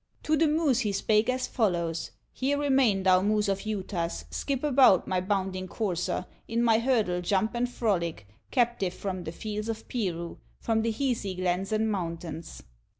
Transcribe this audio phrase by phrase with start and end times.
[0.23, 5.07] To the moose he spake as follows: "Here remain, thou moose of Juutas Skip about,
[5.07, 10.37] my bounding courser, In my hurdle jump and frolic, Captive from the fields of Piru,
[10.59, 12.63] From the Hisi glens and mountains."